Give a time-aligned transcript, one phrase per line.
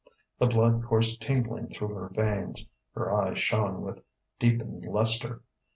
[0.39, 2.67] The blood coursed tingling through her veins.
[2.95, 3.99] Her eyes shone with
[4.39, 5.43] deepened lustre.